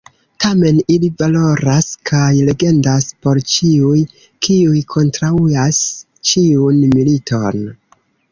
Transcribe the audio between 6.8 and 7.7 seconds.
militon.